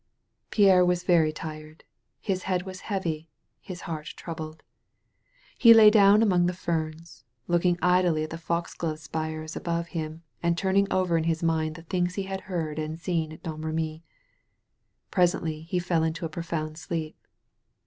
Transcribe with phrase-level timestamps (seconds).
[0.49, 1.83] Pierre was very tired.
[2.19, 4.63] His head was heavy, his heart troubled.
[5.59, 10.57] He lay down among the ferns, looking idly at the fox^ove spires above him and
[10.57, 14.01] turning over in his mind the things he had heard and seen at Domremy.
[15.11, 17.15] Presently he fell into a profound sleep.